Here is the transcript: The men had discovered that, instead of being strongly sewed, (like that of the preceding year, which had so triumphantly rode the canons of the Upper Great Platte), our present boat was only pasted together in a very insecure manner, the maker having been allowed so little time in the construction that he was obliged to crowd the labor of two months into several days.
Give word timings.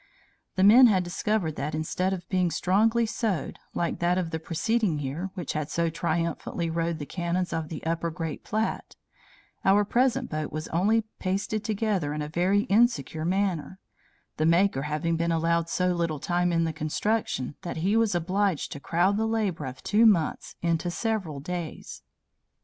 The 0.55 0.63
men 0.63 0.87
had 0.87 1.03
discovered 1.03 1.57
that, 1.57 1.75
instead 1.75 2.11
of 2.11 2.27
being 2.27 2.49
strongly 2.49 3.05
sewed, 3.05 3.59
(like 3.75 3.99
that 3.99 4.17
of 4.17 4.31
the 4.31 4.39
preceding 4.39 4.97
year, 4.97 5.29
which 5.35 5.53
had 5.53 5.69
so 5.69 5.91
triumphantly 5.91 6.71
rode 6.71 6.97
the 6.97 7.05
canons 7.05 7.53
of 7.53 7.69
the 7.69 7.83
Upper 7.85 8.09
Great 8.09 8.43
Platte), 8.43 8.95
our 9.63 9.85
present 9.85 10.27
boat 10.31 10.51
was 10.51 10.67
only 10.69 11.03
pasted 11.19 11.63
together 11.63 12.15
in 12.15 12.23
a 12.23 12.27
very 12.29 12.61
insecure 12.61 13.25
manner, 13.25 13.77
the 14.37 14.45
maker 14.47 14.81
having 14.81 15.17
been 15.17 15.31
allowed 15.31 15.69
so 15.69 15.93
little 15.93 16.19
time 16.19 16.51
in 16.51 16.63
the 16.63 16.73
construction 16.73 17.53
that 17.61 17.77
he 17.77 17.95
was 17.95 18.15
obliged 18.15 18.71
to 18.71 18.79
crowd 18.79 19.17
the 19.17 19.27
labor 19.27 19.65
of 19.65 19.83
two 19.83 20.07
months 20.07 20.55
into 20.63 20.89
several 20.89 21.39
days. 21.39 22.01